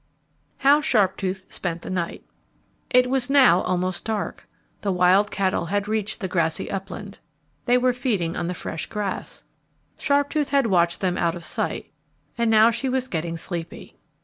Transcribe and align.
How 0.57 0.81
Sharptooth 0.81 1.53
Spent 1.53 1.83
the 1.83 1.91
Night 1.91 2.23
It 2.89 3.07
was 3.07 3.29
now 3.29 3.61
almost 3.61 4.03
dark. 4.03 4.47
The 4.81 4.91
wild 4.91 5.29
cattle 5.29 5.67
had 5.67 5.87
reached 5.87 6.21
the 6.21 6.27
grassy 6.27 6.71
upland. 6.71 7.19
They 7.65 7.77
were 7.77 7.93
feeding 7.93 8.35
on 8.35 8.47
the 8.47 8.55
fresh 8.55 8.87
grass. 8.87 9.43
Sharptooth 9.99 10.49
had 10.49 10.65
watched 10.65 11.01
them 11.01 11.19
out 11.19 11.35
of 11.35 11.45
sight, 11.45 11.91
and 12.35 12.49
now 12.49 12.71
she 12.71 12.89
was 12.89 13.07
getting 13.07 13.37
sleepy. 13.37 13.95